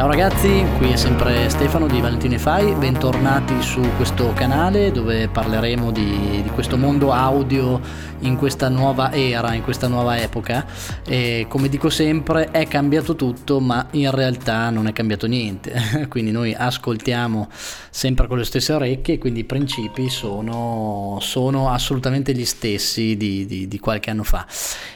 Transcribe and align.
Ciao 0.00 0.08
ragazzi, 0.08 0.64
qui 0.78 0.92
è 0.92 0.96
sempre 0.96 1.50
Stefano 1.50 1.86
di 1.86 2.00
Valentine 2.00 2.38
Fai, 2.38 2.72
bentornati 2.72 3.60
su 3.60 3.82
questo 3.98 4.32
canale 4.32 4.90
dove 4.92 5.28
parleremo 5.28 5.90
di, 5.90 6.40
di, 6.42 6.48
questo 6.54 6.78
mondo 6.78 7.12
audio 7.12 7.78
in 8.20 8.36
questa 8.36 8.70
nuova 8.70 9.12
era, 9.12 9.52
in 9.52 9.62
questa 9.62 9.88
nuova 9.88 10.18
epoca. 10.18 10.64
E 11.06 11.44
come 11.50 11.68
dico 11.68 11.90
sempre 11.90 12.50
è 12.50 12.66
cambiato 12.66 13.14
tutto 13.14 13.60
ma 13.60 13.88
in 13.90 14.10
realtà 14.10 14.70
non 14.70 14.86
è 14.86 14.94
cambiato 14.94 15.26
niente, 15.26 16.06
quindi 16.08 16.30
noi 16.30 16.54
ascoltiamo 16.54 17.48
sempre 17.90 18.26
con 18.26 18.38
le 18.38 18.44
stesse 18.44 18.72
orecchie 18.72 19.18
quindi 19.18 19.40
i 19.40 19.44
principi 19.44 20.08
sono, 20.08 21.18
sono 21.20 21.68
assolutamente 21.68 22.32
gli 22.32 22.46
stessi 22.46 23.18
di, 23.18 23.44
di, 23.44 23.68
di 23.68 23.78
qualche 23.78 24.08
anno 24.08 24.24
fa. 24.24 24.46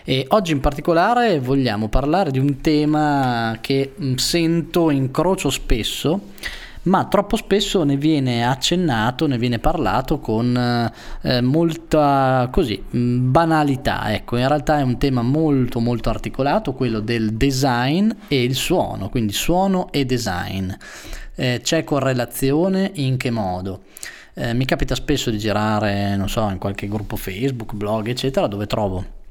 E 0.02 0.24
oggi 0.28 0.52
in 0.52 0.60
particolare 0.60 1.40
vogliamo 1.40 1.88
parlare 1.88 2.30
di 2.30 2.38
un 2.38 2.62
tema 2.62 3.58
che 3.60 3.92
sento 4.16 4.92
incrocio 4.94 5.50
spesso, 5.50 6.20
ma 6.84 7.06
troppo 7.06 7.36
spesso 7.36 7.82
ne 7.84 7.96
viene 7.96 8.46
accennato, 8.46 9.26
ne 9.26 9.38
viene 9.38 9.58
parlato 9.58 10.18
con 10.18 10.92
eh, 11.22 11.40
molta 11.40 12.48
così, 12.50 12.82
mm, 12.96 13.30
banalità. 13.30 14.12
Ecco, 14.12 14.36
in 14.36 14.46
realtà 14.48 14.78
è 14.78 14.82
un 14.82 14.98
tema 14.98 15.22
molto 15.22 15.80
molto 15.80 16.10
articolato, 16.10 16.72
quello 16.72 17.00
del 17.00 17.34
design 17.34 18.10
e 18.28 18.42
il 18.42 18.54
suono, 18.54 19.08
quindi 19.08 19.32
suono 19.32 19.90
e 19.92 20.04
design. 20.04 20.70
Eh, 21.36 21.60
c'è 21.62 21.84
correlazione 21.84 22.90
in 22.94 23.16
che 23.16 23.30
modo? 23.30 23.82
Eh, 24.34 24.52
mi 24.52 24.64
capita 24.64 24.94
spesso 24.94 25.30
di 25.30 25.38
girare, 25.38 26.16
non 26.16 26.28
so, 26.28 26.48
in 26.50 26.58
qualche 26.58 26.88
gruppo 26.88 27.16
Facebook, 27.16 27.74
blog, 27.74 28.08
eccetera, 28.08 28.46
dove 28.46 28.66
trovo 28.66 29.22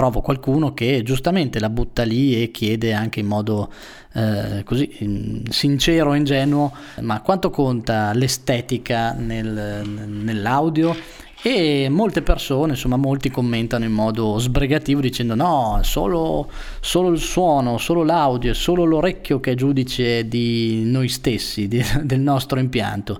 trovo 0.00 0.22
qualcuno 0.22 0.72
che 0.72 1.02
giustamente 1.02 1.60
la 1.60 1.68
butta 1.68 2.04
lì 2.04 2.42
e 2.42 2.50
chiede 2.50 2.94
anche 2.94 3.20
in 3.20 3.26
modo 3.26 3.70
eh, 4.14 4.62
così 4.64 5.44
sincero 5.50 6.14
e 6.14 6.16
ingenuo 6.16 6.72
ma 7.00 7.20
quanto 7.20 7.50
conta 7.50 8.14
l'estetica 8.14 9.12
nel, 9.12 9.82
nell'audio 9.84 10.96
e 11.42 11.88
molte 11.90 12.22
persone, 12.22 12.72
insomma 12.72 12.96
molti 12.96 13.30
commentano 13.30 13.84
in 13.84 13.92
modo 13.92 14.38
sbrigativo 14.38 15.02
dicendo 15.02 15.34
no, 15.34 15.80
solo, 15.82 16.50
solo 16.80 17.10
il 17.10 17.18
suono, 17.18 17.76
solo 17.76 18.02
l'audio, 18.02 18.54
solo 18.54 18.84
l'orecchio 18.84 19.38
che 19.38 19.52
è 19.52 19.54
giudice 19.54 20.26
di 20.28 20.82
noi 20.84 21.08
stessi, 21.08 21.68
di, 21.68 21.82
del 22.04 22.20
nostro 22.20 22.58
impianto. 22.58 23.18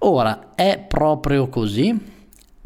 Ora, 0.00 0.52
è 0.54 0.84
proprio 0.86 1.48
così? 1.48 2.19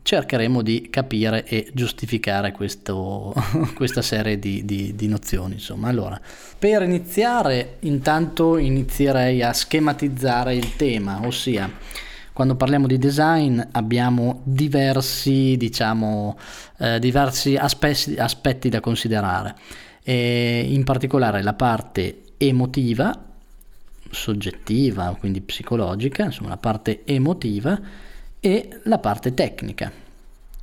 Cercheremo 0.04 0.60
di 0.60 0.88
capire 0.90 1.44
e 1.46 1.70
giustificare 1.72 2.52
questo, 2.52 3.32
questa 3.74 4.02
serie 4.02 4.38
di, 4.38 4.62
di, 4.64 4.94
di, 4.94 5.08
nozioni. 5.08 5.54
Insomma, 5.54 5.88
allora, 5.88 6.20
per 6.58 6.82
iniziare, 6.82 7.78
intanto 7.80 8.58
inizierei 8.58 9.42
a 9.42 9.54
schematizzare 9.54 10.54
il 10.54 10.76
tema, 10.76 11.20
ossia 11.24 11.70
quando 12.34 12.54
parliamo 12.54 12.86
di 12.86 12.98
design 12.98 13.60
abbiamo 13.72 14.40
diversi, 14.44 15.56
diciamo, 15.56 16.36
eh, 16.78 16.98
diversi 16.98 17.56
aspetti, 17.56 18.16
aspetti, 18.16 18.68
da 18.68 18.80
considerare, 18.80 19.54
e 20.02 20.66
in 20.68 20.84
particolare 20.84 21.42
la 21.42 21.54
parte 21.54 22.24
emotiva, 22.36 23.18
soggettiva, 24.10 25.16
quindi 25.18 25.40
psicologica, 25.40 26.24
insomma 26.24 26.50
la 26.50 26.56
parte 26.58 27.04
emotiva 27.04 27.80
e 28.44 28.68
la 28.82 28.98
parte 28.98 29.32
tecnica. 29.32 29.90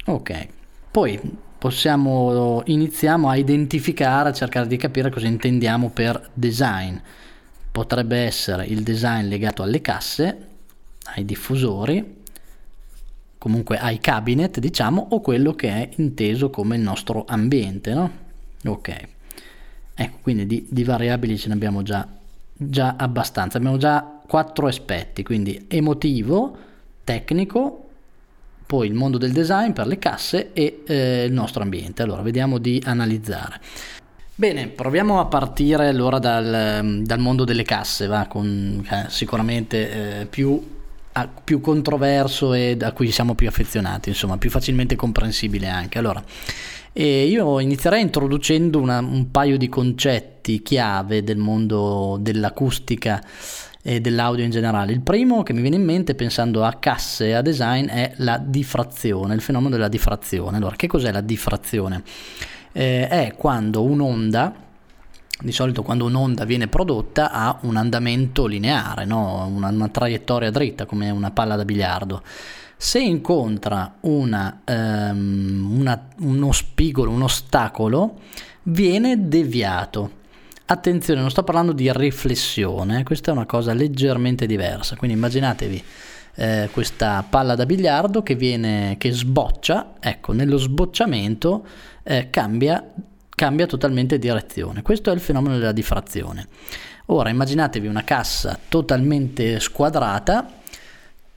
Ok, 0.06 0.48
poi 0.92 1.20
possiamo 1.58 2.62
iniziamo 2.66 3.28
a 3.28 3.36
identificare, 3.36 4.30
a 4.30 4.34
cercare 4.34 4.68
di 4.68 4.78
capire 4.78 5.10
cosa 5.10 5.26
intendiamo 5.26 5.90
per 5.90 6.30
design. 6.32 6.96
Potrebbe 7.72 8.18
essere 8.18 8.68
il 8.68 8.84
design 8.84 9.28
legato 9.28 9.64
alle 9.64 9.82
casse, 9.82 10.48
ai 11.16 11.26
diffusori, 11.26 12.18
comunque 13.40 13.80
ai 13.80 14.00
cabinet, 14.00 14.60
diciamo, 14.60 15.08
o 15.10 15.20
quello 15.20 15.54
che 15.54 15.70
è 15.70 15.90
inteso 15.96 16.52
come 16.52 16.76
il 16.76 16.84
nostro 16.84 17.26
ambiente, 17.28 17.96
no? 17.96 18.12
Ok. 18.64 19.08
Ecco, 19.96 20.18
quindi 20.22 20.46
di, 20.46 20.68
di 20.70 20.84
variabili 20.84 21.36
ce 21.36 21.48
ne 21.48 21.56
abbiamo 21.56 21.82
già, 21.82 22.08
già 22.54 22.94
abbastanza. 22.96 23.58
Abbiamo 23.58 23.78
già 23.78 24.20
quattro 24.28 24.68
aspetti, 24.68 25.24
quindi 25.24 25.66
emotivo, 25.68 26.70
tecnico, 27.12 27.90
poi 28.66 28.88
il 28.88 28.94
mondo 28.94 29.18
del 29.18 29.34
design 29.34 29.72
per 29.72 29.86
le 29.86 30.00
casse 30.00 30.54
e 30.54 30.84
eh, 30.86 31.26
il 31.26 31.34
nostro 31.34 31.62
ambiente. 31.62 32.02
Allora, 32.04 32.22
vediamo 32.22 32.58
di 32.58 32.82
analizzare. 32.86 33.60
Bene, 34.34 34.68
proviamo 34.68 35.20
a 35.20 35.26
partire 35.26 35.90
allora 35.90 36.20
dal, 36.20 37.02
dal 37.04 37.20
mondo 37.20 37.44
delle 37.44 37.64
casse, 37.64 38.08
va, 38.08 38.28
con, 38.28 38.88
eh, 38.90 39.06
sicuramente 39.10 40.22
eh, 40.22 40.26
più, 40.26 40.60
a, 41.12 41.28
più, 41.28 41.60
controverso 41.60 42.54
e 42.54 42.78
a 42.80 42.94
cui 42.94 43.12
siamo 43.12 43.36
più 43.36 43.50
affezionati, 43.50 44.08
insomma, 44.08 44.38
più 44.38 44.50
facilmente 44.50 44.96
comprensibile 44.96 45.68
anche. 45.68 46.00
Allora, 46.00 46.24
io 46.94 47.60
inizierei 47.60 48.02
introducendo 48.02 48.80
una, 48.80 49.00
un 49.00 49.32
paio 49.32 49.58
di 49.58 49.70
concetti 49.70 50.62
chiave 50.62 51.24
del 51.24 51.38
mondo 51.38 52.18
dell'acustica 52.20 53.22
e 53.84 54.00
dell'audio 54.00 54.44
in 54.44 54.52
generale. 54.52 54.92
Il 54.92 55.02
primo 55.02 55.44
che 55.44 55.54
mi 55.54 55.62
viene 55.62 55.76
in 55.76 55.84
mente 55.84 56.16
pensando 56.16 56.64
a 56.64 56.74
casse 56.74 57.28
e 57.28 57.34
a 57.34 57.42
design 57.42 57.88
è 57.88 58.14
la 58.18 58.38
diffrazione, 58.38 59.34
il 59.34 59.42
fenomeno 59.42 59.72
della 59.72 59.88
diffrazione. 59.88 60.58
Allora, 60.58 60.76
che 60.76 60.88
cos'è 60.88 61.12
la 61.12 61.22
diffrazione? 61.22 62.04
Eh, 62.72 63.08
è 63.08 63.34
quando 63.36 63.84
un'onda, 63.84 64.54
di 65.40 65.52
solito 65.52 65.82
quando 65.82 66.06
un'onda 66.06 66.46
viene 66.46 66.68
prodotta 66.68 67.32
ha 67.32 67.58
un 67.62 67.76
andamento 67.76 68.46
lineare, 68.46 69.06
no? 69.06 69.48
una, 69.48 69.70
una, 69.70 69.90
traiettoria 69.90 70.52
dritta 70.52 70.86
come 70.86 71.10
una 71.10 71.32
palla 71.32 71.56
da 71.56 71.66
biliardo. 71.66 72.22
Se 72.78 73.00
incontra 73.00 73.96
una, 74.02 74.62
um, 74.66 75.78
una, 75.80 76.08
uno 76.20 76.52
spigolo, 76.52 77.12
un 77.12 77.22
ostacolo, 77.24 78.20
viene 78.64 79.28
deviato 79.28 80.20
Attenzione, 80.72 81.20
non 81.20 81.30
sto 81.30 81.44
parlando 81.44 81.74
di 81.74 81.92
riflessione, 81.92 83.04
questa 83.04 83.32
è 83.32 83.34
una 83.34 83.46
cosa 83.46 83.74
leggermente 83.74 84.46
diversa, 84.46 84.96
quindi 84.96 85.18
immaginatevi 85.18 85.84
eh, 86.36 86.70
questa 86.72 87.26
palla 87.30 87.56
da 87.56 87.66
biliardo 87.66 88.24
che 88.24 88.36
viene, 88.36 88.96
che 88.98 89.12
sboccia, 89.12 89.96
ecco, 90.00 90.32
nello 90.32 90.56
sbocciamento 90.56 91.66
eh, 92.04 92.30
cambia, 92.30 92.90
cambia 93.36 93.66
totalmente 93.66 94.18
direzione. 94.18 94.82
Questo 94.82 95.12
è 95.12 95.14
il 95.14 95.20
fenomeno 95.20 95.58
della 95.58 95.74
diffrazione. 95.74 96.48
Ora 97.08 97.28
immaginatevi 97.28 97.88
una 97.88 98.06
cassa 98.06 98.58
totalmente 98.70 99.60
squadrata 99.60 100.61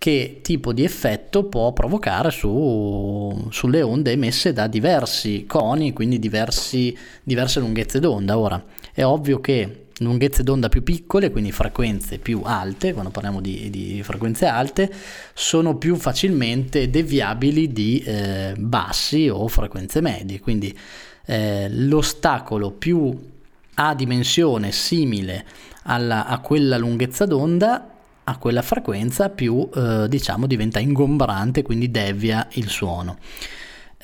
che 0.05 0.41
tipo 0.43 0.75
di 0.75 0.85
effetto 0.85 1.45
può 1.45 1.73
provocare 1.73 2.31
su, 2.31 3.49
sulle 3.49 3.81
onde 3.81 4.11
emesse 4.11 4.53
da 4.53 4.67
diversi 4.67 5.47
coni, 5.47 5.95
quindi 5.95 6.19
diversi, 6.19 6.95
diverse 7.23 7.59
lunghezze 7.59 8.01
d'onda. 8.01 8.37
Ora, 8.37 8.63
è 8.93 9.03
ovvio 9.03 9.41
che 9.41 9.87
lunghezze 10.01 10.43
d'onda 10.43 10.69
più 10.69 10.83
piccole, 10.83 11.31
quindi 11.31 11.53
frequenze 11.53 12.19
più 12.19 12.43
alte, 12.45 12.93
quando 12.93 13.11
parliamo 13.11 13.41
di, 13.41 13.71
di 13.71 14.03
frequenze 14.03 14.45
alte, 14.45 14.93
sono 15.33 15.79
più 15.79 15.97
facilmente 15.97 16.91
deviabili 16.91 17.73
di 17.73 18.01
eh, 18.01 18.53
bassi 18.59 19.31
o 19.31 19.49
frequenze 19.49 20.03
medie. 20.03 20.39
Quindi 20.39 20.79
eh, 21.25 21.67
l'ostacolo 21.71 22.73
più 22.73 23.19
a 23.77 23.95
dimensione 23.95 24.71
simile 24.71 25.47
alla, 25.85 26.27
a 26.27 26.41
quella 26.41 26.77
lunghezza 26.77 27.25
d'onda 27.25 27.89
a 28.25 28.39
quella 28.39 28.63
frequenza 28.63 29.29
più 29.29 29.69
eh, 29.75 30.07
diciamo 30.09 30.47
diventa 30.47 30.81
ingombrante 30.81 31.63
quindi 31.63 31.91
devia 31.91 32.47
il 32.53 32.69
suono 32.69 33.19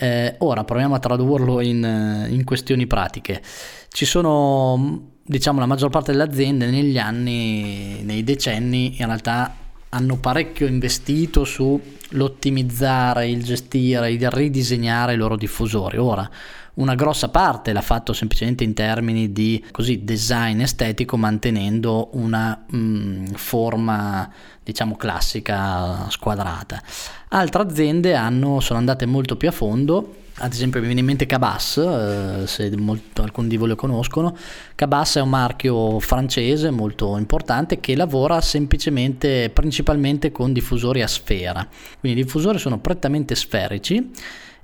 eh, 0.03 0.35
ora 0.39 0.65
proviamo 0.65 0.95
a 0.95 0.99
tradurlo 0.99 1.61
in, 1.61 1.85
eh, 1.85 2.27
in, 2.31 2.43
questioni 2.45 2.87
pratiche. 2.87 3.43
Ci 3.91 4.07
sono, 4.07 5.11
diciamo, 5.23 5.61
la 5.61 5.67
maggior 5.67 5.91
parte 5.91 6.13
delle 6.13 6.23
aziende 6.23 6.71
negli 6.71 6.97
anni, 6.97 8.03
nei 8.03 8.25
decenni, 8.25 8.99
in 8.99 9.05
realtà 9.05 9.55
hanno 9.91 10.17
parecchio 10.17 10.67
investito 10.67 11.45
sull'ottimizzare, 11.45 13.29
il 13.29 13.45
gestire, 13.45 14.11
il 14.11 14.31
ridisegnare 14.31 15.13
i 15.13 15.17
loro 15.17 15.37
diffusori. 15.37 15.99
Ora, 15.99 16.27
una 16.75 16.95
grossa 16.95 17.29
parte 17.29 17.73
l'ha 17.73 17.83
fatto 17.83 18.13
semplicemente 18.13 18.65
in 18.65 18.75
termini 18.75 19.33
di 19.33 19.65
così, 19.71 20.05
design 20.05 20.61
estetico, 20.61 21.17
mantenendo 21.17 22.11
una 22.13 22.65
mh, 22.67 22.77
mm, 22.77 23.25
forma 23.35 24.31
diciamo 24.63 24.97
classica 24.97 26.09
squadrata. 26.09 26.83
Altre 27.29 27.63
aziende 27.63 28.15
hanno, 28.15 28.61
sono 28.61 28.79
andate 28.79 29.07
molto 29.07 29.37
più 29.37 29.49
a 29.49 29.53
fondo 29.53 30.15
ad 30.43 30.53
esempio 30.53 30.81
mi 30.81 30.87
viene 30.87 31.01
in 31.01 31.07
mente 31.07 31.27
Cabas, 31.27 31.77
eh, 31.77 32.47
se 32.47 32.75
molto, 32.77 33.23
alcuni 33.23 33.49
di 33.49 33.59
voi 33.59 33.69
lo 33.69 33.77
conoscono. 33.77 34.35
Cabas 34.75 35.17
è 35.17 35.21
un 35.21 35.29
marchio 35.29 36.01
francese 36.01 36.71
molto 36.71 37.19
importante 37.19 37.79
che 37.79 37.95
lavora 37.95 38.41
semplicemente, 38.41 39.51
principalmente 39.51 40.33
con 40.33 40.55
diffusori 40.55 41.03
a 41.03 41.07
sfera. 41.07 41.67
Quindi 41.99 42.21
i 42.21 42.23
diffusori 42.25 42.59
sono 42.59 42.79
prettamente 42.79 43.35
sferici 43.35 44.11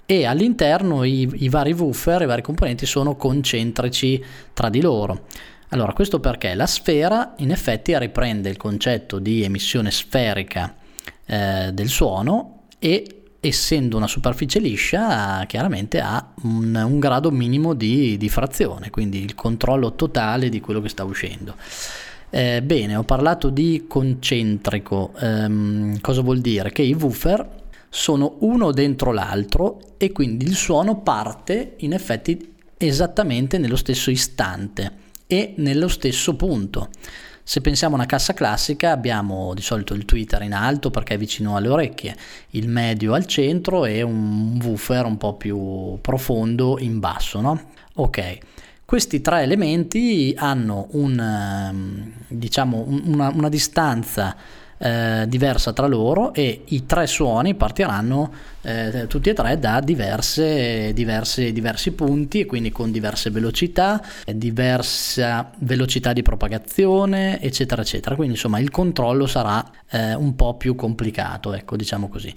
e 0.07 0.25
all'interno 0.25 1.03
i, 1.03 1.29
i 1.35 1.49
vari 1.49 1.73
woofer, 1.73 2.23
i 2.23 2.27
vari 2.27 2.43
componenti 2.43 2.87
sono 2.87 3.17
concentrici 3.17 4.25
tra 4.55 4.71
di 4.71 4.81
loro. 4.81 5.27
Allora, 5.71 5.93
questo 5.93 6.21
perché 6.21 6.55
la 6.55 6.67
sfera 6.67 7.35
in 7.39 7.51
effetti 7.51 7.99
riprende 7.99 8.49
il 8.49 8.57
concetto 8.57 9.19
di 9.19 9.43
emissione 9.43 9.91
sferica 9.91 10.77
eh, 11.27 11.71
del 11.73 11.89
suono 11.89 12.63
e 12.79 13.23
essendo 13.41 13.97
una 13.97 14.07
superficie 14.07 14.59
liscia 14.59 15.45
chiaramente 15.47 16.01
ha 16.01 16.33
un, 16.43 16.75
un 16.75 16.99
grado 16.99 17.31
minimo 17.31 17.75
di, 17.75 18.17
di, 18.17 18.29
frazione, 18.29 18.91
quindi 18.91 19.23
il 19.23 19.35
controllo 19.35 19.95
totale 19.95 20.49
di 20.49 20.61
quello 20.61 20.81
che 20.81 20.89
sta 20.89 21.03
uscendo. 21.03 21.55
Eh, 22.31 22.63
bene, 22.63 22.97
ho 22.97 23.05
parlato 23.05 23.51
di 23.51 23.85
concentrico, 23.89 25.13
ehm, 25.19 26.01
cosa 26.01 26.23
vuol 26.23 26.41
dire? 26.41 26.71
Che 26.71 26.83
i 26.83 26.93
woofer 26.93 27.65
sono 27.97 28.37
uno 28.41 28.73
dentro 28.73 29.11
l'altro 29.11 29.81
e 29.97 30.13
quindi 30.13 30.45
il 30.45 30.55
suono 30.55 31.01
parte 31.01 31.77
in 31.79 31.95
effetti 31.95 32.55
esattamente 32.77 33.57
nello 33.57 33.77
stesso 33.77 34.11
istante 34.11 34.93
e 35.27 35.55
nello 35.57 35.89
stesso 35.89 36.37
punto. 36.37 36.91
Se 37.43 37.63
pensiamo 37.63 37.95
a 37.95 37.99
una 37.99 38.07
cassa 38.07 38.35
classica 38.35 38.91
abbiamo 38.91 39.55
di 39.55 39.63
solito 39.63 39.95
il 39.95 40.05
tweeter 40.05 40.43
in 40.43 40.53
alto 40.53 40.91
perché 40.91 41.15
è 41.15 41.17
vicino 41.17 41.57
alle 41.57 41.69
orecchie, 41.69 42.15
il 42.51 42.69
medio 42.69 43.15
al 43.15 43.25
centro 43.25 43.87
e 43.87 44.03
un 44.03 44.61
woofer 44.63 45.07
un 45.07 45.17
po' 45.17 45.35
più 45.35 45.97
profondo 46.03 46.77
in 46.79 47.01
basso, 47.01 47.41
no? 47.41 47.71
Ok. 47.95 48.39
Questi 48.85 49.23
tre 49.23 49.41
elementi 49.41 50.35
hanno 50.37 50.89
un, 50.91 51.19
ehm, 51.19 52.13
diciamo, 52.29 52.85
una, 52.87 53.31
una 53.35 53.49
distanza 53.49 54.37
eh, 54.79 55.25
diversa 55.29 55.73
tra 55.73 55.87
loro 55.87 56.33
e 56.35 56.63
i 56.67 56.87
tre 56.87 57.07
suoni 57.07 57.55
partiranno 57.55 58.33
eh, 58.63 59.07
tutti 59.09 59.31
e 59.31 59.33
tre 59.33 59.59
da 59.59 59.81
diverse, 59.81 60.93
diverse, 60.93 61.53
diversi 61.53 61.93
punti 61.93 62.41
e 62.41 62.47
quindi 62.47 62.71
con 62.71 62.91
diverse 62.91 63.31
velocità, 63.31 64.03
diversa 64.25 65.51
velocità 65.59 66.13
di 66.13 66.23
propagazione, 66.23 67.41
eccetera, 67.41 67.83
eccetera. 67.83 68.17
Quindi 68.17 68.35
insomma 68.35 68.59
il 68.59 68.71
controllo 68.71 69.27
sarà 69.27 69.65
eh, 69.91 70.15
un 70.15 70.35
po' 70.35 70.57
più 70.57 70.75
complicato, 70.75 71.53
ecco, 71.53 71.77
diciamo 71.77 72.09
così. 72.09 72.33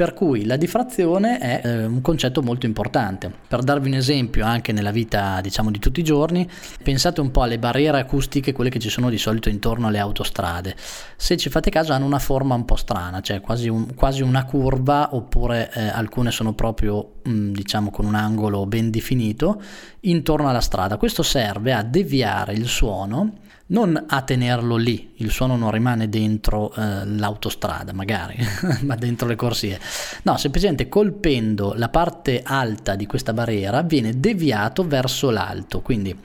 Per 0.00 0.14
cui 0.14 0.46
la 0.46 0.56
diffrazione 0.56 1.36
è 1.36 1.60
eh, 1.62 1.84
un 1.84 2.00
concetto 2.00 2.40
molto 2.40 2.64
importante. 2.64 3.30
Per 3.46 3.60
darvi 3.60 3.88
un 3.88 3.96
esempio 3.96 4.46
anche 4.46 4.72
nella 4.72 4.92
vita 4.92 5.42
diciamo 5.42 5.70
di 5.70 5.78
tutti 5.78 6.00
i 6.00 6.02
giorni, 6.02 6.48
pensate 6.82 7.20
un 7.20 7.30
po' 7.30 7.42
alle 7.42 7.58
barriere 7.58 8.00
acustiche, 8.00 8.54
quelle 8.54 8.70
che 8.70 8.78
ci 8.78 8.88
sono 8.88 9.10
di 9.10 9.18
solito 9.18 9.50
intorno 9.50 9.88
alle 9.88 9.98
autostrade. 9.98 10.74
Se 11.16 11.36
ci 11.36 11.50
fate 11.50 11.68
caso 11.68 11.92
hanno 11.92 12.06
una 12.06 12.18
forma 12.18 12.54
un 12.54 12.64
po' 12.64 12.76
strana, 12.76 13.20
cioè 13.20 13.42
quasi, 13.42 13.68
un, 13.68 13.94
quasi 13.94 14.22
una 14.22 14.46
curva 14.46 15.14
oppure 15.14 15.70
eh, 15.74 15.88
alcune 15.88 16.30
sono 16.30 16.54
proprio 16.54 17.16
mh, 17.22 17.30
mm, 17.30 17.52
diciamo 17.52 17.90
con 17.90 18.06
un 18.06 18.14
angolo 18.14 18.64
ben 18.64 18.90
definito 18.90 19.60
intorno 20.00 20.48
alla 20.48 20.62
strada. 20.62 20.96
Questo 20.96 21.22
serve 21.22 21.74
a 21.74 21.82
deviare 21.82 22.54
il 22.54 22.68
suono 22.68 23.32
non 23.70 24.04
a 24.08 24.22
tenerlo 24.22 24.76
lì, 24.76 25.12
il 25.16 25.30
suono 25.30 25.56
non 25.56 25.70
rimane 25.70 26.08
dentro 26.08 26.72
eh, 26.74 27.04
l'autostrada 27.06 27.92
magari, 27.92 28.36
ma 28.82 28.94
dentro 28.96 29.28
le 29.28 29.36
corsie. 29.36 29.78
No, 30.22 30.36
semplicemente 30.36 30.88
colpendo 30.88 31.74
la 31.76 31.88
parte 31.88 32.42
alta 32.44 32.94
di 32.94 33.06
questa 33.06 33.32
barriera 33.32 33.82
viene 33.82 34.18
deviato 34.18 34.86
verso 34.86 35.30
l'alto, 35.30 35.80
quindi 35.80 36.16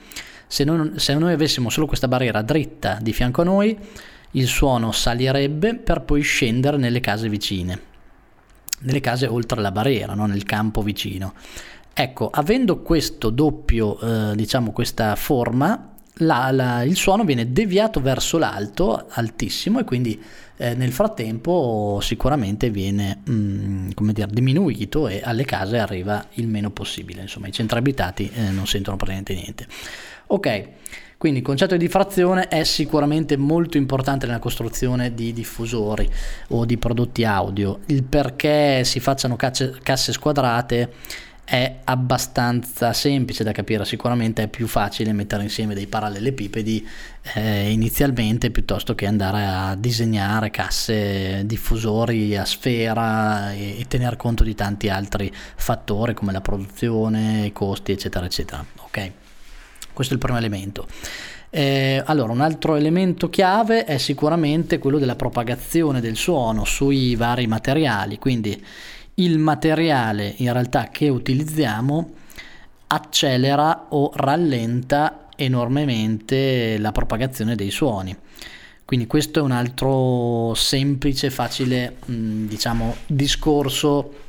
se, 0.48 0.64
non, 0.64 0.94
se 0.98 1.14
noi 1.16 1.34
avessimo 1.34 1.70
solo 1.70 1.86
questa 1.86 2.08
barriera 2.08 2.42
dritta 2.42 2.98
di 3.02 3.14
fianco 3.14 3.42
a 3.42 3.46
noi, 3.46 3.78
il 4.32 4.48
suono 4.48 4.92
salirebbe 4.92 5.76
per 5.76 6.02
poi 6.02 6.22
scendere 6.22 6.78
nelle 6.78 7.00
case 7.00 7.30
vicine, 7.30 7.80
nelle 8.80 9.00
case 9.00 9.28
oltre 9.28 9.62
la 9.62 9.72
barriera, 9.72 10.14
no? 10.14 10.26
nel 10.26 10.44
campo 10.44 10.82
vicino. 10.82 11.34
Ecco, 11.94 12.30
avendo 12.30 12.82
questo 12.82 13.30
doppio, 13.30 14.00
eh, 14.00 14.36
diciamo 14.36 14.72
questa 14.72 15.16
forma, 15.16 15.95
la, 16.20 16.50
la, 16.52 16.84
il 16.84 16.96
suono 16.96 17.24
viene 17.24 17.52
deviato 17.52 18.00
verso 18.02 18.38
l'alto, 18.38 19.08
altissimo, 19.10 19.80
e 19.80 19.84
quindi 19.84 20.22
eh, 20.58 20.74
nel 20.74 20.94
frattempo 20.94 22.00
sicuramente 22.02 22.70
viene 22.70 23.20
mh, 23.24 23.32
mm, 23.32 24.10
dire, 24.12 24.28
diminuito 24.32 25.08
e 25.08 25.22
alle 25.24 25.44
case 25.44 25.78
arriva 25.78 26.26
il 26.34 26.48
meno 26.48 26.70
possibile. 26.70 27.22
Insomma, 27.22 27.48
i 27.48 27.52
centri 27.52 27.78
abitati 27.78 28.32
eh, 28.34 28.50
non 28.52 28.66
sentono 28.68 28.96
praticamente 28.96 29.34
niente. 29.34 29.68
Ok. 30.28 30.68
Quindi 31.18 31.40
il 31.40 31.46
concetto 31.46 31.76
di 31.76 31.86
diffrazione 31.86 32.50
è 32.50 32.64
sicuramente 32.66 33.38
molto 33.38 33.78
importante 33.78 34.26
nella 34.26 34.40
costruzione 34.40 35.14
di 35.14 35.34
diffusori 35.34 36.08
o 36.50 36.66
di 36.66 36.78
prodotti 36.78 37.24
audio. 37.24 37.80
Il 37.88 38.04
perché 38.04 38.84
si 38.84 39.00
facciano 39.00 39.36
casse, 39.36 39.78
casse 39.82 40.12
squadrate 40.12 40.92
è 41.46 41.78
abbastanza 41.84 42.92
semplice 42.92 43.44
da 43.44 43.52
capire, 43.52 43.86
sicuramente 43.86 44.44
è 44.44 44.48
più 44.48 44.66
facile 44.68 45.14
mettere 45.14 45.44
insieme 45.44 45.76
dei 45.76 45.86
parallelepipedi 45.86 46.88
eh, 47.36 47.72
inizialmente 47.72 48.50
piuttosto 48.50 48.96
che 48.96 49.06
andare 49.06 49.46
a 49.46 49.76
disegnare 49.76 50.50
casse 50.50 51.46
diffusori 51.46 52.36
a 52.36 52.46
sfera 52.46 53.54
e, 53.54 53.80
e 53.80 53.86
tener 53.88 54.18
conto 54.18 54.44
di 54.44 54.56
tanti 54.56 54.90
altri 54.90 55.32
fattori 55.56 56.16
come 56.16 56.32
la 56.32 56.42
produzione, 56.42 57.46
i 57.46 57.54
costi 57.54 57.92
eccetera 57.92 58.26
eccetera. 58.26 58.66
Ok, 58.78 59.12
questo 59.94 60.14
è 60.14 60.16
il 60.18 60.22
primo 60.22 60.40
elemento. 60.40 60.88
Eh, 61.52 62.02
allora, 62.06 62.34
un 62.34 62.42
altro 62.42 62.76
elemento 62.76 63.30
chiave 63.30 63.86
è 63.86 63.98
sicuramente 63.98 64.78
quello 64.78 64.98
della 64.98 65.16
propagazione 65.16 66.02
del 66.02 66.18
suono 66.18 66.66
sui 66.66 67.16
vari 67.16 67.48
materiali, 67.48 68.20
quindi 68.20 68.62
il 69.16 69.38
materiale 69.38 70.34
in 70.38 70.52
realtà 70.52 70.90
che 70.90 71.10
utilizziamo 71.10 72.12
accelera 72.88 73.88
o 73.90 74.12
rallenta 74.14 75.28
enormemente 75.36 76.78
la 76.78 76.92
propagazione 76.92 77.56
dei 77.56 77.72
suoni. 77.72 78.16
Quindi 78.86 79.08
questo 79.08 79.40
è 79.40 79.42
un 79.42 79.52
altro 79.52 80.54
semplice, 80.54 81.32
facile, 81.32 81.98
diciamo, 82.06 82.96
discorso 83.08 84.25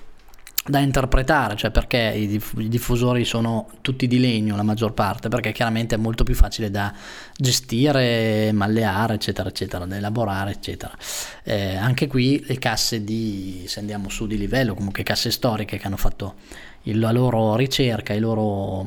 da 0.67 0.79
interpretare, 0.79 1.57
cioè 1.57 1.71
perché 1.71 1.99
i 1.99 2.69
diffusori 2.69 3.25
sono 3.25 3.69
tutti 3.81 4.07
di 4.07 4.19
legno 4.19 4.57
la 4.57 4.63
maggior 4.63 4.93
parte, 4.93 5.29
perché 5.29 5.53
chiaramente 5.53 5.95
è 5.95 5.99
molto 5.99 6.25
più 6.25 6.35
facile 6.35 6.71
da 6.71 6.93
gestire, 7.37 8.51
malleare, 8.53 9.15
eccetera, 9.15 9.49
eccetera, 9.49 9.87
da 9.87 9.97
elaborare, 9.97 10.53
eccetera. 10.53 10.97
Eh, 11.43 11.77
anche 11.77 12.07
qui 12.07 12.45
le 12.47 12.59
casse 12.59 13.05
di, 13.05 13.65
se 13.67 13.81
andiamo 13.81 14.09
su 14.09 14.27
di 14.27 14.37
livello, 14.37 14.75
comunque 14.75 15.03
casse 15.03 15.31
storiche 15.31 15.79
che 15.79 15.87
hanno 15.87 15.97
fatto 15.97 16.35
la 16.95 17.13
loro 17.13 17.57
ricerca, 17.57 18.13
il 18.13 18.21
loro, 18.21 18.87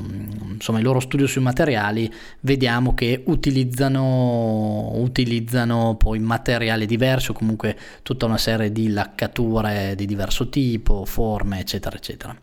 insomma, 0.53 0.79
il 0.79 0.83
loro 0.83 0.99
studio 0.99 1.27
sui 1.27 1.41
materiali, 1.41 2.11
vediamo 2.41 2.93
che 2.93 3.23
utilizzano, 3.25 4.91
utilizzano 4.95 5.95
poi 5.97 6.19
diversi 6.85 7.31
o 7.31 7.33
comunque 7.33 7.77
tutta 8.01 8.25
una 8.25 8.37
serie 8.37 8.71
di 8.71 8.89
laccature 8.89 9.95
di 9.95 10.05
diverso 10.05 10.49
tipo, 10.49 11.05
forme, 11.05 11.59
eccetera, 11.59 11.95
eccetera. 11.95 12.37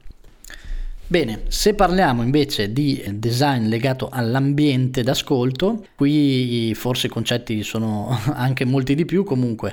Bene, 1.08 1.42
se 1.46 1.75
parliamo 1.75 2.22
invece 2.22 2.72
di 2.72 3.00
design 3.12 3.68
legato 3.68 4.08
all'ambiente 4.10 5.04
d'ascolto, 5.04 5.86
qui 5.94 6.72
forse 6.75 7.06
i 7.06 7.10
concetti 7.10 7.62
sono 7.62 8.08
anche 8.34 8.64
molti 8.64 8.96
di 8.96 9.04
più, 9.04 9.22
comunque 9.22 9.72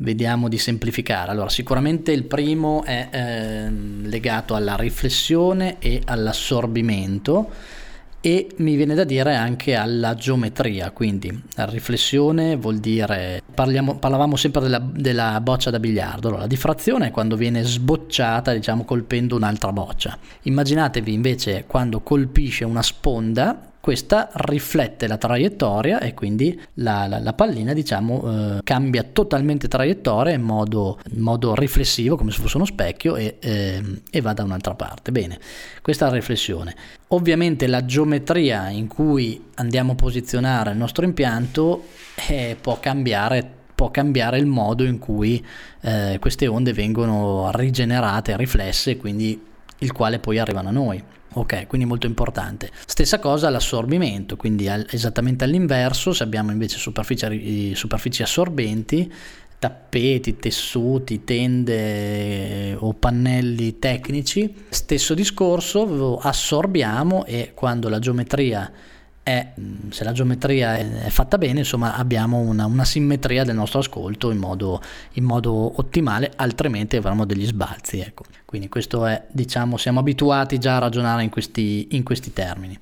vediamo 0.00 0.48
di 0.48 0.58
semplificare. 0.58 1.30
Allora, 1.30 1.48
sicuramente 1.48 2.12
il 2.12 2.24
primo 2.24 2.82
è 2.84 3.08
eh, 3.10 3.70
legato 3.70 4.54
alla 4.54 4.76
riflessione 4.76 5.76
e 5.78 6.02
all'assorbimento 6.04 7.50
e 8.22 8.48
mi 8.56 8.76
viene 8.76 8.94
da 8.94 9.04
dire 9.04 9.34
anche 9.34 9.74
alla 9.74 10.14
geometria, 10.14 10.90
quindi 10.90 11.42
la 11.54 11.64
riflessione 11.64 12.54
vuol 12.56 12.76
dire, 12.76 13.42
parliamo, 13.54 13.96
parlavamo 13.96 14.36
sempre 14.36 14.60
della, 14.60 14.78
della, 14.78 15.40
boccia 15.40 15.70
da 15.70 15.78
biliardo, 15.78 16.28
allora, 16.28 16.42
la 16.42 16.46
diffrazione 16.46 17.06
è 17.06 17.10
quando 17.10 17.36
viene 17.36 17.62
sbocciata, 17.62 18.52
diciamo, 18.52 18.84
colpendo 18.84 19.36
un'altra 19.36 19.72
boccia. 19.72 20.18
Immaginatevi 20.42 21.12
invece 21.14 21.64
quando 21.66 22.00
colpisce 22.00 22.64
una 22.64 22.82
sponda 22.82 23.69
questa 23.80 24.28
riflette 24.32 25.06
la 25.06 25.16
traiettoria 25.16 26.00
e 26.00 26.12
quindi 26.12 26.60
la, 26.74 27.06
la, 27.06 27.18
la 27.18 27.32
pallina 27.32 27.72
diciamo 27.72 28.56
eh, 28.56 28.60
cambia 28.62 29.02
totalmente 29.02 29.68
traiettoria 29.68 30.34
in 30.34 30.42
modo, 30.42 30.98
in 31.12 31.20
modo, 31.20 31.54
riflessivo 31.54 32.16
come 32.16 32.30
se 32.30 32.40
fosse 32.40 32.56
uno 32.56 32.66
specchio 32.66 33.16
e, 33.16 33.36
eh, 33.40 33.82
e, 34.10 34.20
va 34.20 34.32
da 34.34 34.42
un'altra 34.42 34.74
parte 34.74 35.10
bene 35.12 35.38
questa 35.80 36.06
è 36.06 36.10
la 36.10 36.16
riflessione 36.16 36.74
ovviamente 37.08 37.66
la 37.66 37.84
geometria 37.84 38.68
in 38.68 38.86
cui 38.86 39.42
andiamo 39.54 39.92
a 39.92 39.94
posizionare 39.94 40.72
il 40.72 40.76
nostro 40.76 41.04
impianto 41.04 41.84
eh, 42.28 42.56
può 42.60 42.78
cambiare 42.78 43.58
può 43.80 43.90
cambiare 43.90 44.36
il 44.36 44.44
modo 44.44 44.84
in 44.84 44.98
cui 44.98 45.42
eh, 45.80 46.18
queste 46.20 46.46
onde 46.46 46.74
vengono 46.74 47.50
rigenerate, 47.50 48.36
riflesse, 48.36 48.98
quindi 48.98 49.42
il 49.78 49.92
quale 49.92 50.18
poi 50.18 50.38
arrivano 50.38 50.68
a 50.68 50.72
noi. 50.72 51.02
Ok, 51.32 51.66
quindi 51.68 51.86
molto 51.86 52.06
importante. 52.06 52.70
Stessa 52.86 53.20
cosa 53.20 53.50
l'assorbimento, 53.50 54.36
quindi 54.36 54.66
esattamente 54.90 55.44
all'inverso, 55.44 56.12
se 56.12 56.24
abbiamo 56.24 56.50
invece 56.50 56.76
superfici, 56.78 57.72
superfici 57.74 58.22
assorbenti, 58.22 59.12
tappeti, 59.60 60.36
tessuti, 60.36 61.22
tende 61.22 62.74
o 62.76 62.94
pannelli 62.94 63.78
tecnici, 63.78 64.52
stesso 64.70 65.14
discorso, 65.14 66.18
assorbiamo 66.18 67.24
e 67.26 67.52
quando 67.54 67.88
la 67.88 68.00
geometria 68.00 68.72
è, 69.22 69.52
mm, 69.58 69.90
se 69.90 70.04
la 70.04 70.12
geometria 70.12 70.76
è, 70.76 71.08
fatta 71.08 71.38
bene, 71.38 71.60
insomma 71.60 71.96
abbiamo 71.96 72.38
una, 72.38 72.66
una 72.66 72.84
simmetria 72.84 73.44
del 73.44 73.54
nostro 73.54 73.80
ascolto 73.80 74.30
in 74.30 74.38
modo, 74.38 74.80
in 75.12 75.24
modo, 75.24 75.78
ottimale, 75.78 76.32
altrimenti 76.36 76.96
avremo 76.96 77.24
degli 77.24 77.46
sbalzi. 77.46 78.00
Ecco. 78.00 78.24
Quindi 78.44 78.68
questo 78.68 79.06
è, 79.06 79.24
diciamo, 79.30 79.76
siamo 79.76 80.00
abituati 80.00 80.58
già 80.58 80.76
a 80.76 80.80
ragionare 80.80 81.22
in 81.22 81.30
questi, 81.30 81.88
in 81.92 82.02
questi 82.02 82.32
termini. 82.32 82.78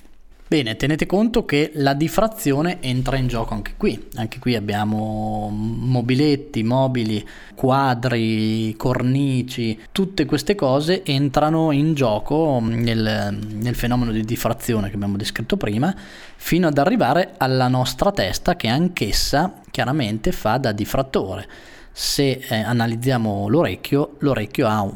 Bene, 0.50 0.76
tenete 0.76 1.04
conto 1.04 1.44
che 1.44 1.72
la 1.74 1.92
diffrazione 1.92 2.80
entra 2.80 3.18
in 3.18 3.26
gioco 3.26 3.52
anche 3.52 3.74
qui. 3.76 4.08
Anche 4.14 4.38
qui 4.38 4.56
abbiamo 4.56 5.50
mobiletti, 5.52 6.62
mobili, 6.62 7.22
quadri, 7.54 8.74
cornici, 8.78 9.78
tutte 9.92 10.24
queste 10.24 10.54
cose 10.54 11.04
entrano 11.04 11.70
in 11.70 11.92
gioco 11.92 12.60
nel, 12.62 13.38
nel 13.46 13.74
fenomeno 13.74 14.10
di 14.10 14.24
diffrazione 14.24 14.88
che 14.88 14.94
abbiamo 14.94 15.18
descritto 15.18 15.58
prima, 15.58 15.94
fino 16.36 16.66
ad 16.66 16.78
arrivare 16.78 17.34
alla 17.36 17.68
nostra 17.68 18.10
testa 18.10 18.56
che 18.56 18.68
anch'essa 18.68 19.60
chiaramente 19.70 20.32
fa 20.32 20.56
da 20.56 20.72
diffrattore. 20.72 21.46
Se 21.92 22.40
eh, 22.48 22.54
analizziamo 22.54 23.48
l'orecchio, 23.48 24.16
l'orecchio 24.20 24.66
ha 24.66 24.88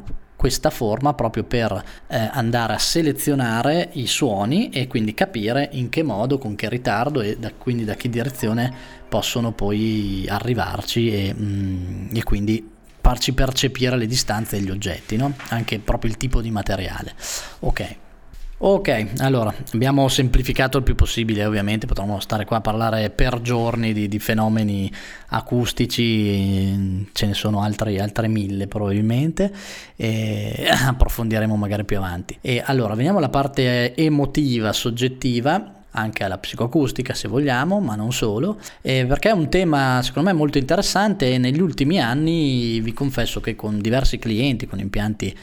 questa 0.43 0.71
forma 0.71 1.15
proprio 1.15 1.45
per 1.45 1.71
eh, 2.09 2.29
andare 2.33 2.73
a 2.73 2.79
selezionare 2.79 3.91
i 3.93 4.09
suoni 4.09 4.71
e 4.71 4.89
quindi 4.89 5.15
capire 5.15 5.69
in 5.75 5.89
che 5.89 6.03
modo, 6.03 6.37
con 6.37 6.57
che 6.57 6.69
ritardo 6.69 7.21
e 7.21 7.37
da, 7.39 7.53
quindi 7.57 7.85
da 7.85 7.95
che 7.95 8.09
direzione 8.09 8.75
possono 9.09 9.53
poi 9.53 10.27
arrivarci 10.29 11.13
e, 11.13 11.33
mm, 11.33 12.17
e 12.17 12.25
quindi 12.25 12.69
farci 13.01 13.33
percepire 13.35 13.97
le 13.97 14.09
distanze 14.09 14.59
degli 14.59 14.71
oggetti, 14.71 15.15
no? 15.15 15.33
anche 15.51 15.79
proprio 15.79 16.11
il 16.11 16.17
tipo 16.17 16.41
di 16.41 16.51
materiale. 16.51 17.15
Ok. 17.61 18.02
Ok, 18.65 19.15
allora 19.19 19.53
abbiamo 19.73 20.07
semplificato 20.07 20.79
il 20.79 20.85
più 20.85 20.95
possibile, 20.95 21.45
ovviamente 21.45 21.89
potremmo 21.89 22.21
stare 22.21 22.45
qua 22.45 22.59
a 22.59 22.61
parlare 22.61 23.11
per 23.11 23.41
giorni 23.41 23.93
di, 23.93 24.07
di 24.07 24.21
fenomeni 24.21 24.89
acustici, 25.31 27.09
ce 27.11 27.27
ne 27.27 27.35
sono 27.35 27.61
altri, 27.61 27.99
altre 27.99 28.29
mille 28.29 28.69
probabilmente, 28.69 29.53
e 29.97 30.69
approfondiremo 30.87 31.57
magari 31.57 31.85
più 31.85 31.97
avanti. 31.97 32.39
E 32.41 32.63
allora 32.65 32.95
veniamo 32.95 33.19
alla 33.19 33.31
parte 33.31 33.97
emotiva, 33.97 34.73
soggettiva 34.73 35.81
anche 35.91 36.23
alla 36.23 36.39
psicoacustica 36.39 37.15
se 37.15 37.27
vogliamo, 37.27 37.81
ma 37.81 37.97
non 37.97 38.13
solo, 38.13 38.61
eh, 38.81 39.05
perché 39.07 39.31
è 39.31 39.33
un 39.33 39.49
tema 39.49 40.01
secondo 40.05 40.31
me 40.31 40.37
molto 40.37 40.59
interessante 40.59 41.33
e 41.33 41.39
negli 41.39 41.61
ultimi 41.61 42.01
anni 42.01 42.79
vi 42.81 42.93
confesso 42.93 43.41
che 43.41 43.57
con 43.57 43.81
diversi 43.81 44.21
clienti, 44.21 44.69
con 44.69 44.79
impianti 44.79 45.37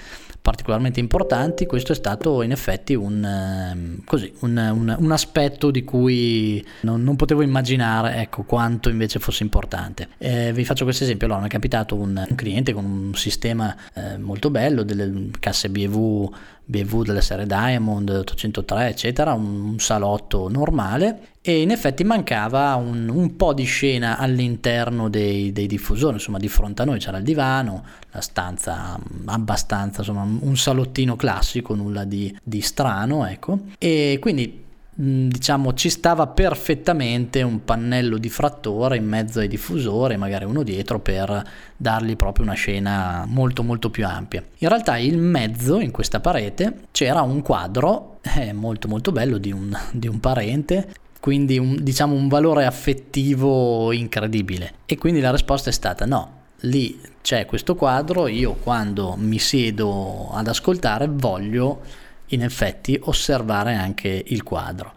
particolarmente 0.50 1.00
importanti, 1.00 1.68
questo 1.68 1.92
è 1.92 1.96
stato 1.96 2.42
in 2.42 2.50
effetti 2.50 2.96
un, 2.96 3.24
ehm, 3.24 4.04
così, 4.04 4.34
un, 4.40 4.58
un, 4.58 4.96
un 4.98 5.12
aspetto 5.12 5.70
di 5.70 5.84
cui 5.84 6.66
non, 6.82 7.04
non, 7.04 7.16
potevo 7.16 7.44
immaginare 7.44 8.16
ecco, 8.16 8.42
quanto 8.42 8.90
invece 8.90 9.20
fosse 9.20 9.44
importante. 9.44 10.08
Eh, 10.18 10.52
vi 10.52 10.66
faccio 10.66 10.86
questo 10.86 11.04
esempio, 11.04 11.28
allora 11.28 11.42
mi 11.42 11.50
è 11.50 11.52
capitato 11.52 11.96
un, 11.96 12.26
cliente 12.34 12.74
con 12.74 12.84
un 12.84 13.14
sistema 13.14 13.76
eh, 13.94 14.18
molto 14.18 14.50
bello, 14.50 14.82
delle 14.82 15.30
casse 15.40 15.70
BV 15.70 16.32
BMW 16.70 17.02
della 17.02 17.22
serie 17.22 17.48
Diamond 17.48 18.08
803 18.10 18.90
eccetera, 18.90 19.34
un, 19.34 19.80
salotto 19.80 20.50
normale. 20.50 21.30
E 21.42 21.62
in 21.62 21.72
effetti 21.72 22.04
mancava 22.04 22.76
un, 22.76 23.10
un 23.10 23.36
po' 23.36 23.54
di 23.54 23.64
scena 23.64 24.18
all'interno 24.18 25.10
dei, 25.10 25.52
dei, 25.52 25.66
diffusori, 25.66 26.14
insomma 26.14 26.38
di 26.38 26.48
fronte 26.48 26.84
a 26.84 26.86
noi 26.86 27.00
c'era 27.00 27.18
il 27.18 27.24
divano, 27.24 27.84
la 28.12 28.22
stanza 28.22 29.00
abbastanza, 29.26 30.02
insomma 30.02 30.22
un 30.22 30.56
salottino 30.56 31.16
classico, 31.16 31.74
nulla 31.74 32.04
di, 32.04 32.38
di 32.44 32.62
strano, 32.62 33.26
ecco, 33.26 33.60
e 33.80 34.20
quindi 34.22 34.68
Mm, 34.69 34.69
diciamo 35.02 35.74
ci 35.76 35.90
stava 35.90 36.28
perfettamente 36.28 37.42
un 37.42 37.64
pannello 37.64 38.18
diffrattore 38.18 38.98
in 38.98 39.06
mezzo 39.06 39.40
ai 39.40 39.48
diffusori, 39.48 40.18
magari 40.18 40.44
uno 40.44 40.62
dietro 40.62 41.00
per 41.00 41.42
dargli 41.78 42.18
proprio 42.18 42.44
una 42.44 42.54
scena 42.54 43.24
molto 43.26 43.64
molto 43.64 43.90
più 43.90 44.06
ampia. 44.06 44.44
In 44.58 44.68
realtà 44.68 44.98
in 44.98 45.20
mezzo, 45.20 45.80
in 45.80 45.92
questa 45.92 46.20
parete, 46.20 46.88
c'era 46.92 47.22
un 47.22 47.42
quadro 47.42 48.20
eh, 48.22 48.52
molto 48.52 48.90
molto 48.90 49.14
bello 49.14 49.38
di 49.38 49.54
un, 49.54 49.74
di 49.92 50.10
un 50.10 50.20
parente 50.20 50.94
quindi 51.22 51.58
un, 51.58 51.78
diciamo 51.82 52.14
un 52.14 52.28
valore 52.28 52.66
affettivo 52.66 53.92
incredibile 53.92 54.74
e 54.86 54.98
quindi 54.98 55.20
la 55.20 55.32
risposta 55.32 55.70
è 55.70 55.74
stata 55.74 56.06
no 56.06 56.38
lì 56.62 57.00
c'è 57.22 57.46
questo 57.46 57.76
quadro 57.76 58.28
io 58.28 58.54
quando 58.54 59.16
mi 59.18 59.38
siedo 59.38 60.30
ad 60.32 60.48
ascoltare 60.48 61.08
voglio 61.10 61.82
in 62.30 62.44
effetti 62.44 63.00
osservare 63.04 63.76
anche 63.76 64.24
il 64.28 64.44
quadro. 64.44 64.94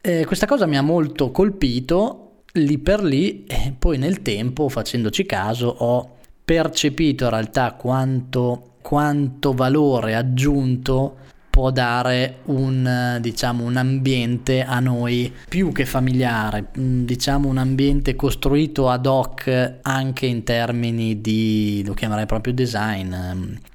Eh, 0.00 0.24
questa 0.26 0.46
cosa 0.46 0.66
mi 0.66 0.76
ha 0.76 0.82
molto 0.82 1.30
colpito 1.30 2.42
lì 2.54 2.78
per 2.78 3.02
lì 3.02 3.44
e 3.46 3.74
poi 3.76 3.98
nel 3.98 4.22
tempo 4.22 4.68
facendoci 4.68 5.26
caso 5.26 5.66
ho 5.66 6.16
percepito 6.44 7.24
in 7.24 7.30
realtà 7.30 7.72
quanto, 7.72 8.74
quanto 8.82 9.52
valore 9.52 10.14
aggiunto 10.14 11.16
può 11.54 11.70
dare 11.70 12.38
un, 12.46 13.18
diciamo, 13.20 13.64
un 13.64 13.76
ambiente 13.76 14.64
a 14.64 14.80
noi 14.80 15.32
più 15.48 15.70
che 15.70 15.86
familiare, 15.86 16.70
mm, 16.76 17.04
diciamo 17.04 17.48
un 17.48 17.58
ambiente 17.58 18.16
costruito 18.16 18.90
ad 18.90 19.06
hoc 19.06 19.76
anche 19.82 20.26
in 20.26 20.42
termini 20.42 21.20
di, 21.20 21.84
lo 21.86 21.94
chiamerei 21.94 22.26
proprio 22.26 22.52
design, 22.52 23.14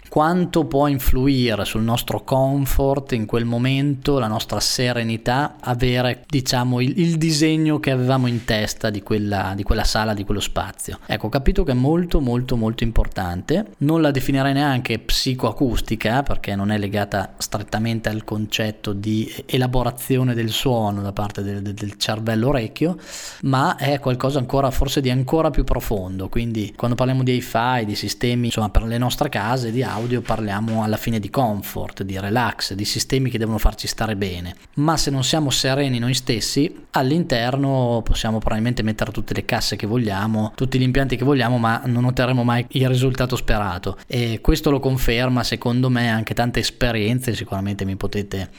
quanto 0.10 0.66
può 0.66 0.88
influire 0.88 1.64
sul 1.66 1.84
nostro 1.84 2.24
comfort 2.24 3.14
in 3.14 3.26
quel 3.26 3.46
momento, 3.46 4.20
la 4.20 4.28
nostra 4.28 4.60
serenità, 4.60 5.56
avere 5.62 6.24
diciamo 6.28 6.82
il, 6.82 7.00
il 7.00 7.18
disegno 7.18 7.80
che 7.80 7.92
avevamo 7.92 8.28
in 8.28 8.44
testa 8.44 8.90
di 8.90 9.02
quella, 9.02 9.54
di 9.56 9.64
quella, 9.64 9.84
sala, 9.84 10.14
di 10.14 10.26
quello 10.26 10.42
spazio. 10.42 11.00
Ecco, 11.06 11.28
ho 11.28 11.30
capito 11.30 11.64
che 11.64 11.72
è 11.72 11.76
molto 11.76 12.20
molto 12.20 12.56
molto 12.56 12.84
importante, 12.84 13.74
non 13.80 14.02
la 14.02 14.12
definirei 14.12 14.54
neanche 14.54 15.00
psicoacustica 15.00 16.24
perché 16.24 16.56
non 16.56 16.72
è 16.72 16.78
legata 16.78 17.34
strettamente 17.38 18.10
al 18.10 18.24
concetto 18.24 18.94
di 18.94 19.32
elaborazione 19.46 20.34
del 20.34 20.50
suono 20.50 21.02
da 21.02 21.14
parte 21.14 21.44
del, 21.44 21.62
del 21.62 21.98
cervello 21.98 22.50
orecchio, 22.50 22.98
ma 23.44 23.76
è 23.76 24.00
qualcosa 24.00 24.40
ancora 24.40 24.72
forse 24.72 25.02
di 25.02 25.10
ancora 25.10 25.50
più 25.52 25.64
profondo, 25.64 26.30
quindi 26.30 26.74
quando 26.76 26.96
parliamo 26.96 27.24
di 27.24 27.36
hi-fi, 27.36 27.86
di 27.86 27.96
sistemi 27.96 28.46
insomma 28.46 28.70
per 28.70 28.84
le 28.84 28.98
nostre 28.98 29.30
case, 29.30 29.72
di 29.72 29.84
audio, 29.84 29.99
audio 30.00 30.22
parliamo 30.22 30.84
alla 30.84 30.96
fine 30.96 31.20
di 31.20 31.30
comfort, 31.30 32.04
di 32.04 32.18
relax, 32.18 32.74
di 32.74 32.86
sistemi 32.86 33.30
che 33.30 33.38
devono 33.38 33.58
farci 33.58 33.86
stare 33.86 34.16
bene, 34.16 34.56
ma 34.76 34.96
se 34.96 35.12
non 35.12 35.24
siamo 35.24 35.50
sereni 35.50 36.00
noi 36.00 36.14
stessi, 36.14 36.74
all'interno 36.92 38.02
possiamo 38.04 38.40
probabilmente 38.40 38.82
mettere 38.82 39.12
tutte 39.12 39.34
le 39.34 39.44
casse 39.44 39.76
che 39.76 39.86
vogliamo, 39.86 40.54
tutti 40.56 40.80
gli 40.80 40.84
impianti 40.84 41.18
che 41.18 41.26
vogliamo, 41.26 41.58
ma 41.58 41.82
non 41.86 42.06
otterremo 42.06 42.44
mai 42.44 42.66
il 42.70 42.88
risultato 42.88 43.36
sperato. 43.36 43.98
E 44.08 44.40
questo 44.42 44.72
lo 44.72 44.80
conferma 44.80 45.44
secondo 45.44 45.90
me 45.90 46.10
anche 46.10 46.34
tante 46.34 46.60
esperienze, 46.60 47.36
sicuramente 47.36 47.84
mi 47.84 47.98
potete 47.98 48.50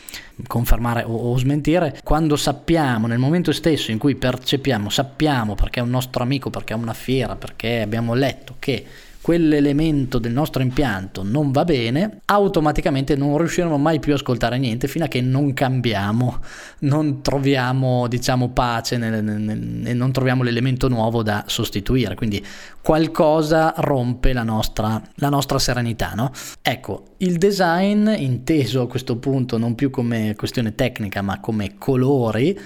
confermare 0.47 1.04
o, 1.04 1.32
o 1.32 1.38
smentire, 1.38 2.00
quando 2.04 2.37
sappiamo 2.37 3.06
nel 3.06 3.18
momento 3.18 3.52
stesso 3.52 3.90
in 3.90 3.99
cui 3.99 4.14
percepiamo, 4.14 4.90
sappiamo 4.90 5.54
perché 5.54 5.80
è 5.80 5.82
un 5.82 5.90
nostro 5.90 6.23
amico, 6.23 6.50
perché 6.50 6.75
è 6.75 6.76
una 6.76 6.94
fiera, 6.94 7.37
perché 7.37 7.80
abbiamo 7.80 8.14
letto 8.14 8.56
che 8.59 8.85
quell'elemento 9.21 10.19
del 10.19 10.33
nostro 10.33 10.62
impianto 10.62 11.23
non 11.23 11.50
va 11.50 11.65
bene, 11.65 12.21
automaticamente 12.25 13.17
non 13.17 13.37
riusciremo 13.37 13.77
mai 13.77 14.00
più 14.00 14.12
a 14.12 14.17
ascoltare 14.17 14.59
niente 14.59 14.89
fino 14.89 15.05
a 15.05 15.09
che 15.09 15.21
non 15.21 15.53
cambiamo, 15.53 16.39
non 16.81 17.23
troviamo 17.23 18.09
diciamo 18.09 18.49
pace 18.50 18.95
e 18.97 19.95
non 19.95 20.12
troviamo 20.12 20.43
l'elemento 20.43 20.89
nuovo 20.89 21.23
da 21.23 21.45
sostituire. 21.47 22.15
Quindi 22.15 22.45
qualcosa 22.81 23.75
rompe 23.77 24.33
la 24.33 24.43
nostra, 24.43 25.00
la 25.17 25.29
nostra 25.29 25.59
serenità. 25.59 26.12
No? 26.15 26.33
Ecco, 26.62 27.15
il 27.19 27.37
design 27.37 28.09
inteso 28.09 28.83
a 28.83 28.89
questo 28.89 29.17
punto 29.17 29.59
non 29.59 29.75
più 29.75 29.91
come 29.91 30.35
questione 30.37 30.75
tecnica 30.75 31.21
ma 31.21 31.41
come 31.41 31.77
colori 31.77 32.59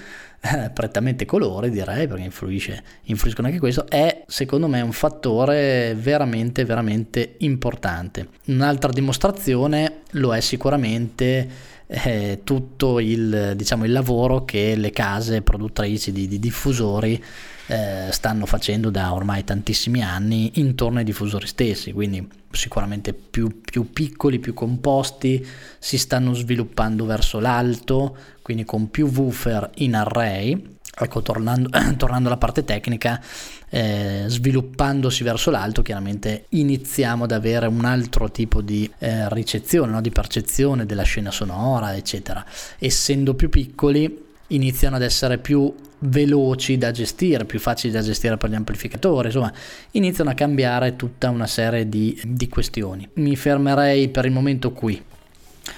eh, 0.45 0.71
prettamente 0.71 1.25
colore 1.25 1.71
direi 1.71 2.07
perché 2.07 2.23
influisce, 2.23 2.83
influiscono 3.05 3.47
anche 3.47 3.59
questo 3.59 3.87
è 3.89 4.25
secondo 4.27 4.69
me 4.69 4.83
un 4.83 4.93
fattore 4.93 5.95
veramente 5.99 6.65
veramente 6.67 7.37
importante. 7.39 8.29
Un'altra 8.47 8.93
dimostrazione 8.93 10.03
lo 10.11 10.35
è 10.35 10.41
sicuramente 10.41 11.49
eh, 11.87 12.41
tutto 12.45 13.01
il, 13.01 13.55
diciamo, 13.57 13.87
il 13.87 13.93
lavoro 13.93 14.45
che 14.45 14.75
le 14.77 14.91
case 14.91 15.41
produttrici 15.41 16.13
di, 16.13 16.29
di 16.29 16.39
diffusori 16.39 17.23
eh, 17.67 18.09
stanno 18.11 18.47
facendo 18.47 18.91
da 18.91 19.13
ormai 19.13 19.45
tantissimi 19.45 20.03
anni 20.03 20.53
intorno 20.55 20.99
ai 20.99 21.05
diffusori 21.05 21.47
stessi, 21.47 21.93
quindi 21.93 22.27
sicuramente 22.51 23.13
più, 23.13 23.61
più 23.61 23.91
piccoli, 23.93 24.39
più 24.39 24.55
composti, 24.55 25.47
si 25.79 25.99
stanno 25.99 26.35
sviluppando 26.35 27.05
verso 27.05 27.41
l'alto, 27.41 28.17
quindi 28.43 28.65
con 28.65 28.91
più 28.91 29.09
woofer 29.09 29.71
in 29.77 29.95
array. 29.95 30.73
Ecco, 30.97 31.23
tornando, 31.23 31.71
tornando 31.97 32.29
alla 32.29 32.37
parte 32.37 32.65
tecnica, 32.65 33.21
eh, 33.69 34.25
sviluppandosi 34.29 35.25
verso 35.25 35.51
l'alto, 35.51 35.83
chiaramente 35.83 36.47
iniziamo 36.51 37.25
ad 37.25 37.33
avere 37.33 37.67
un 37.67 37.85
altro 37.85 38.31
tipo 38.31 38.61
di 38.61 38.89
eh, 38.99 39.29
ricezione, 39.33 39.91
no? 39.91 40.01
di 40.01 40.11
percezione 40.11 40.87
della 40.87 41.03
scena 41.03 41.33
sonora, 41.33 41.97
eccetera. 41.97 42.45
Essendo 42.79 43.35
più 43.35 43.49
piccoli, 43.49 44.24
iniziano 44.49 44.97
ad 44.97 45.03
essere 45.03 45.39
più 45.39 45.73
veloci 46.07 46.77
da 46.77 46.91
gestire, 46.91 47.45
più 47.45 47.59
facili 47.59 47.93
da 47.93 48.03
gestire 48.03 48.37
per 48.37 48.51
gli 48.51 48.55
amplificatori, 48.55 49.27
insomma 49.27 49.53
iniziano 49.93 50.31
a 50.31 50.35
cambiare 50.35 50.97
tutta 50.97 51.31
una 51.31 51.47
serie 51.47 51.89
di, 51.89 52.21
di 52.25 52.49
questioni. 52.49 53.09
Mi 53.15 53.37
fermerei 53.37 54.09
per 54.09 54.27
il 54.27 54.33
momento 54.33 54.73
qui. 54.73 55.03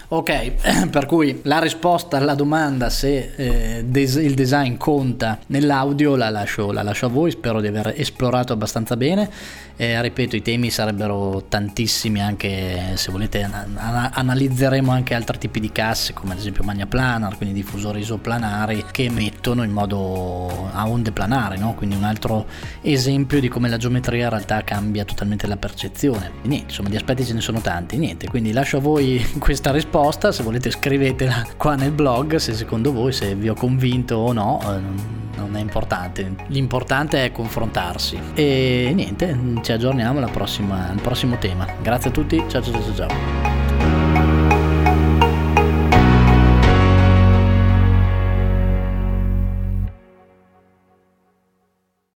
Ok, 0.09 0.53
per 0.89 1.05
cui 1.07 1.41
la 1.43 1.59
risposta 1.59 2.19
alla 2.19 2.35
domanda 2.35 2.91
se 2.91 3.33
eh, 3.35 3.85
des- 3.85 4.15
il 4.15 4.35
design 4.35 4.77
conta 4.77 5.41
nell'audio 5.47 6.15
la 6.15 6.31
lascio, 6.31 6.71
la 6.71 6.85
lascio, 6.85 7.07
a 7.07 7.09
voi, 7.09 7.33
spero 7.33 7.61
di 7.61 7.67
aver 7.67 7.93
esplorato 7.97 8.53
abbastanza 8.53 8.97
bene. 8.97 9.29
Eh, 9.79 10.01
ripeto, 10.01 10.37
i 10.37 10.43
temi 10.43 10.71
sarebbero 10.71 11.45
tantissimi, 11.49 12.23
anche 12.23 12.93
se 12.95 13.11
volete 13.11 13.43
an- 13.43 14.11
analizzeremo 14.13 14.93
anche 14.93 15.13
altri 15.13 15.39
tipi 15.39 15.59
di 15.59 15.73
casse, 15.73 16.13
come 16.13 16.33
ad 16.33 16.39
esempio 16.39 16.63
magna 16.63 16.87
planar, 16.87 17.37
quindi 17.37 17.55
diffusori 17.57 17.99
isoplanari 17.99 18.85
che 18.93 19.05
emettono 19.05 19.65
in 19.65 19.73
modo 19.73 20.71
a 20.73 20.89
onde 20.89 21.11
planari, 21.11 21.59
no? 21.59 21.75
quindi 21.75 21.97
un 21.97 22.05
altro 22.05 22.47
esempio 22.81 23.41
di 23.41 23.49
come 23.49 23.69
la 23.69 23.77
geometria 23.77 24.25
in 24.25 24.31
realtà 24.31 24.63
cambia 24.63 25.05
totalmente 25.05 25.49
la 25.49 25.57
percezione. 25.57 26.31
E 26.43 26.49
niente, 26.49 26.69
insomma, 26.69 26.89
di 26.91 26.97
aspetti 26.97 27.25
ce 27.25 27.35
ne 27.35 27.41
sono 27.41 27.61
tanti, 27.61 27.99
niente, 27.99 28.29
quindi 28.29 28.53
lascio 28.53 28.77
a 28.77 28.81
voi 28.81 29.27
questa 29.39 29.73
risposta 29.73 29.95
risposta, 29.97 30.31
se 30.31 30.43
volete 30.43 30.71
scrivetela 30.71 31.47
qua 31.57 31.75
nel 31.75 31.91
blog, 31.91 32.37
se 32.37 32.53
secondo 32.53 32.93
voi 32.93 33.13
se 33.13 33.35
vi 33.35 33.49
ho 33.49 33.55
convinto 33.55 34.17
o 34.17 34.33
no, 34.33 34.61
eh, 34.63 34.81
non 35.37 35.57
è 35.57 35.61
importante, 35.61 36.35
l'importante 36.49 37.25
è 37.25 37.33
confrontarsi. 37.33 38.19
E 38.35 38.93
niente, 38.95 39.39
ci 39.63 39.73
aggiorniamo 39.73 40.19
alla 40.19 40.29
prossima, 40.29 40.91
al 40.91 41.01
prossimo 41.01 41.39
tema. 41.39 41.67
Grazie 41.81 42.11
a 42.11 42.13
tutti, 42.13 42.43
ciao 42.47 42.63
ciao 42.63 42.83
ciao 42.83 42.95
ciao. 42.95 43.56